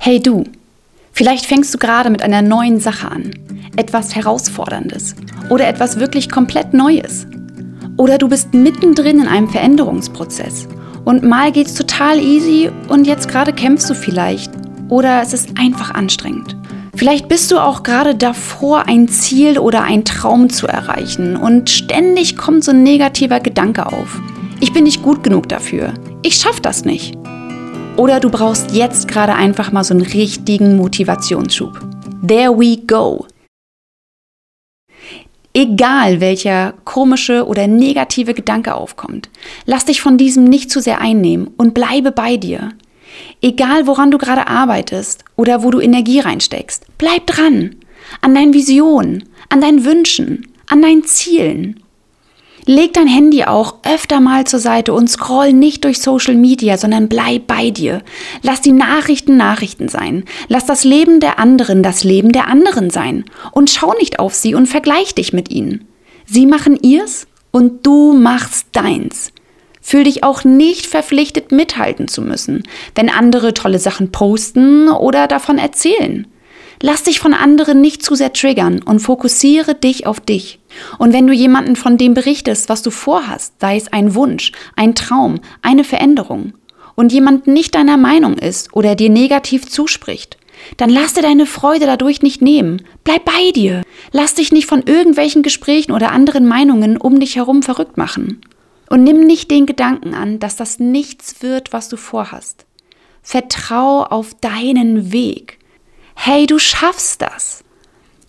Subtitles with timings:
[0.00, 0.44] Hey du,
[1.12, 3.32] vielleicht fängst du gerade mit einer neuen Sache an,
[3.76, 5.16] etwas Herausforderndes
[5.50, 7.26] oder etwas wirklich komplett Neues.
[7.96, 10.68] Oder du bist mittendrin in einem Veränderungsprozess
[11.04, 14.52] und mal geht's total easy und jetzt gerade kämpfst du vielleicht
[14.88, 16.56] oder es ist einfach anstrengend.
[16.94, 22.36] Vielleicht bist du auch gerade davor, ein Ziel oder ein Traum zu erreichen und ständig
[22.36, 24.20] kommt so ein negativer Gedanke auf.
[24.60, 25.92] Ich bin nicht gut genug dafür.
[26.22, 27.17] Ich schaff das nicht.
[27.98, 31.80] Oder du brauchst jetzt gerade einfach mal so einen richtigen Motivationsschub.
[32.24, 33.26] There we go.
[35.52, 39.28] Egal welcher komische oder negative Gedanke aufkommt,
[39.66, 42.70] lass dich von diesem nicht zu sehr einnehmen und bleibe bei dir.
[43.42, 47.74] Egal woran du gerade arbeitest oder wo du Energie reinsteckst, bleib dran.
[48.20, 51.82] An deinen Visionen, an deinen Wünschen, an deinen Zielen.
[52.68, 57.08] Leg dein Handy auch öfter mal zur Seite und scroll nicht durch Social Media, sondern
[57.08, 58.02] bleib bei dir.
[58.42, 60.24] Lass die Nachrichten Nachrichten sein.
[60.48, 63.24] Lass das Leben der anderen das Leben der anderen sein.
[63.52, 65.88] Und schau nicht auf sie und vergleich dich mit ihnen.
[66.26, 69.32] Sie machen ihrs und du machst deins.
[69.80, 75.56] Fühl dich auch nicht verpflichtet, mithalten zu müssen, wenn andere tolle Sachen posten oder davon
[75.56, 76.26] erzählen.
[76.82, 80.60] Lass dich von anderen nicht zu sehr triggern und fokussiere dich auf dich.
[80.98, 84.94] Und wenn du jemanden von dem berichtest, was du vorhast, sei es ein Wunsch, ein
[84.94, 86.52] Traum, eine Veränderung,
[86.94, 90.36] und jemand nicht deiner Meinung ist oder dir negativ zuspricht,
[90.78, 92.82] dann lass dir deine Freude dadurch nicht nehmen.
[93.04, 93.82] Bleib bei dir.
[94.10, 98.40] Lass dich nicht von irgendwelchen Gesprächen oder anderen Meinungen um dich herum verrückt machen.
[98.90, 102.66] Und nimm nicht den Gedanken an, dass das nichts wird, was du vorhast.
[103.22, 105.58] Vertrau auf deinen Weg
[106.20, 107.62] hey, du schaffst das.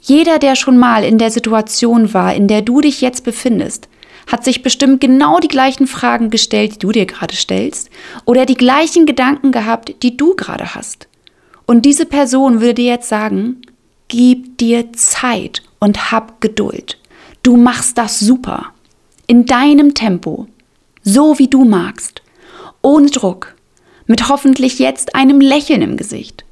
[0.10, 3.88] Jeder, der schon mal in der Situation war, in der du dich jetzt befindest,
[4.26, 7.92] hat sich bestimmt genau die gleichen Fragen gestellt, die du dir gerade stellst,
[8.26, 11.08] oder die gleichen Gedanken gehabt, die du gerade hast.
[11.68, 13.62] Und diese Person würde dir jetzt sagen,
[14.08, 16.98] gib dir Zeit und hab Geduld.
[17.44, 18.74] Du machst das super.
[19.28, 20.48] In deinem Tempo.
[21.04, 22.24] So wie du magst.
[22.82, 23.54] Ohne Druck.
[24.08, 26.46] Mit hoffentlich jetzt einem Lächeln im Gesicht.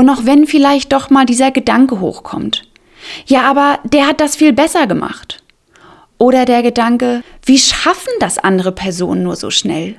[0.00, 2.62] Und auch wenn vielleicht doch mal dieser Gedanke hochkommt.
[3.26, 5.42] Ja, aber der hat das viel besser gemacht.
[6.16, 9.96] Oder der Gedanke, wie schaffen das andere Personen nur so schnell?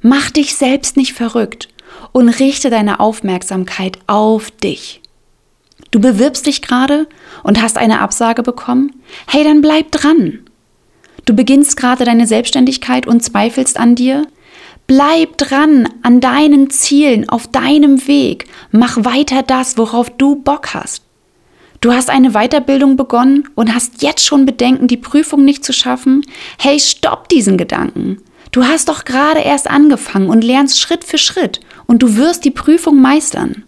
[0.00, 1.68] Mach dich selbst nicht verrückt
[2.12, 5.02] und richte deine Aufmerksamkeit auf dich.
[5.90, 7.06] Du bewirbst dich gerade
[7.42, 9.02] und hast eine Absage bekommen?
[9.26, 10.38] Hey, dann bleib dran.
[11.26, 14.26] Du beginnst gerade deine Selbstständigkeit und zweifelst an dir?
[14.90, 18.46] Bleib dran an deinen Zielen, auf deinem Weg.
[18.72, 21.04] Mach weiter das, worauf du Bock hast.
[21.80, 26.26] Du hast eine Weiterbildung begonnen und hast jetzt schon Bedenken, die Prüfung nicht zu schaffen?
[26.58, 28.20] Hey, stopp diesen Gedanken.
[28.50, 32.50] Du hast doch gerade erst angefangen und lernst Schritt für Schritt und du wirst die
[32.50, 33.62] Prüfung meistern.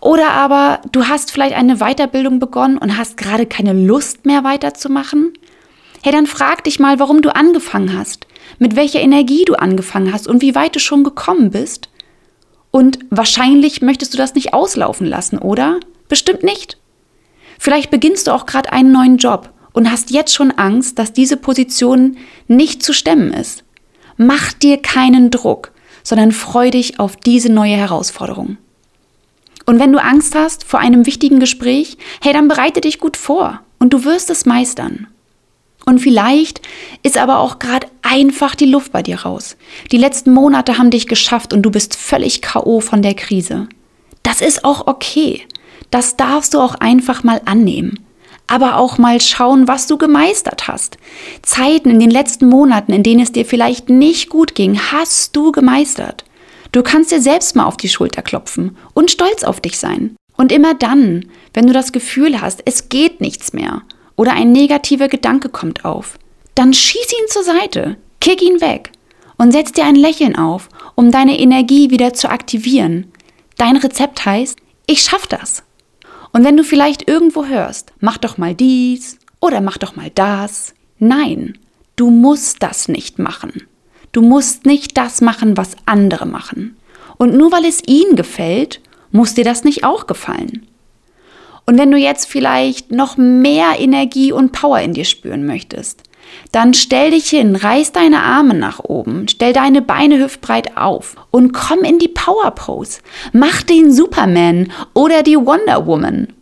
[0.00, 5.34] Oder aber du hast vielleicht eine Weiterbildung begonnen und hast gerade keine Lust mehr weiterzumachen?
[6.02, 8.26] Hey, dann frag dich mal, warum du angefangen hast
[8.58, 11.88] mit welcher Energie du angefangen hast und wie weit du schon gekommen bist.
[12.70, 15.80] Und wahrscheinlich möchtest du das nicht auslaufen lassen, oder?
[16.08, 16.78] Bestimmt nicht.
[17.58, 21.36] Vielleicht beginnst du auch gerade einen neuen Job und hast jetzt schon Angst, dass diese
[21.36, 22.16] Position
[22.48, 23.64] nicht zu stemmen ist.
[24.16, 28.56] Mach dir keinen Druck, sondern freu dich auf diese neue Herausforderung.
[29.66, 33.60] Und wenn du Angst hast vor einem wichtigen Gespräch, hey, dann bereite dich gut vor
[33.78, 35.06] und du wirst es meistern.
[35.86, 36.60] Und vielleicht
[37.02, 39.56] ist aber auch gerade einfach die Luft bei dir raus.
[39.92, 43.68] Die letzten Monate haben dich geschafft und du bist völlig KO von der Krise.
[44.22, 45.46] Das ist auch okay.
[45.90, 48.00] Das darfst du auch einfach mal annehmen.
[48.46, 50.98] Aber auch mal schauen, was du gemeistert hast.
[51.42, 55.52] Zeiten in den letzten Monaten, in denen es dir vielleicht nicht gut ging, hast du
[55.52, 56.24] gemeistert.
[56.72, 60.16] Du kannst dir selbst mal auf die Schulter klopfen und stolz auf dich sein.
[60.36, 63.82] Und immer dann, wenn du das Gefühl hast, es geht nichts mehr
[64.20, 66.18] oder ein negativer Gedanke kommt auf,
[66.54, 68.92] dann schieß ihn zur Seite, kick ihn weg
[69.38, 73.10] und setz dir ein Lächeln auf, um deine Energie wieder zu aktivieren.
[73.56, 75.62] Dein Rezept heißt, ich schaff das.
[76.34, 80.74] Und wenn du vielleicht irgendwo hörst, mach doch mal dies oder mach doch mal das.
[80.98, 81.56] Nein,
[81.96, 83.66] du musst das nicht machen.
[84.12, 86.76] Du musst nicht das machen, was andere machen.
[87.16, 88.82] Und nur weil es ihnen gefällt,
[89.12, 90.66] muss dir das nicht auch gefallen.
[91.70, 96.02] Und wenn du jetzt vielleicht noch mehr Energie und Power in dir spüren möchtest,
[96.50, 101.52] dann stell dich hin, reiß deine Arme nach oben, stell deine Beine hüftbreit auf und
[101.52, 102.98] komm in die Power Pose.
[103.32, 106.32] Mach den Superman oder die Wonder Woman.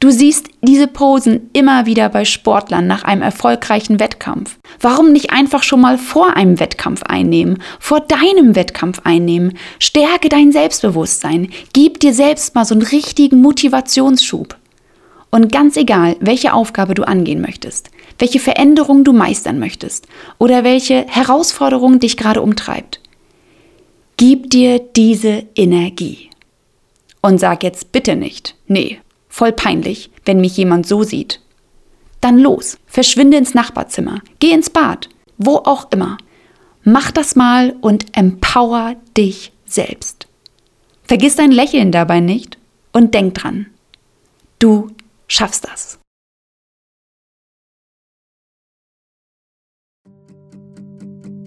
[0.00, 4.56] Du siehst diese Posen immer wieder bei Sportlern nach einem erfolgreichen Wettkampf.
[4.80, 9.58] Warum nicht einfach schon mal vor einem Wettkampf einnehmen, vor deinem Wettkampf einnehmen?
[9.80, 14.56] Stärke dein Selbstbewusstsein, gib dir selbst mal so einen richtigen Motivationsschub.
[15.30, 17.90] Und ganz egal, welche Aufgabe du angehen möchtest,
[18.20, 20.06] welche Veränderung du meistern möchtest
[20.38, 23.00] oder welche Herausforderung dich gerade umtreibt,
[24.16, 26.30] gib dir diese Energie.
[27.20, 29.00] Und sag jetzt bitte nicht, nee,
[29.38, 31.40] voll peinlich, wenn mich jemand so sieht.
[32.20, 36.18] Dann los, verschwinde ins Nachbarzimmer, geh ins Bad, wo auch immer.
[36.82, 40.26] Mach das mal und empower dich selbst.
[41.04, 42.58] Vergiss dein Lächeln dabei nicht
[42.92, 43.66] und denk dran.
[44.58, 44.90] Du
[45.28, 46.00] schaffst das.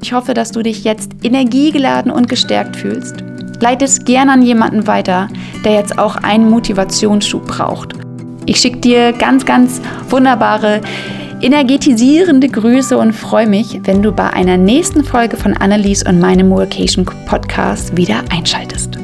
[0.02, 3.22] Ich hoffe, dass du dich jetzt energiegeladen und gestärkt fühlst.
[3.60, 5.28] Leite es gerne an jemanden weiter,
[5.64, 7.94] der jetzt auch einen Motivationsschub braucht.
[8.46, 10.82] Ich schicke dir ganz, ganz wunderbare,
[11.42, 16.50] energetisierende Grüße und freue mich, wenn du bei einer nächsten Folge von Annelies und meinem
[16.52, 19.01] Workation Podcast wieder einschaltest.